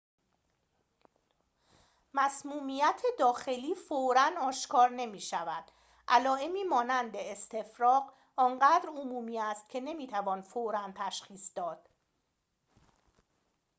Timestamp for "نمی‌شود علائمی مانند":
4.89-7.15